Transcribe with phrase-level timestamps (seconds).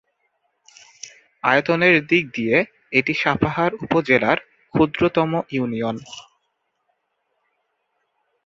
[1.43, 2.57] আয়তনের দিক দিয়ে
[2.91, 4.39] এটি সাপাহার উপজেলা র
[4.73, 5.97] ক্ষুদ্রতম ইউনিয়ন।